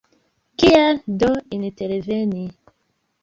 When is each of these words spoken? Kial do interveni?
Kial 0.61 0.95
do 1.23 1.29
interveni? 1.57 2.41